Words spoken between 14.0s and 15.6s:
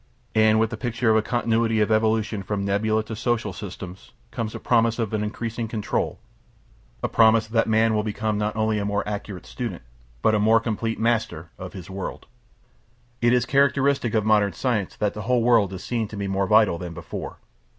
of modern science that the whole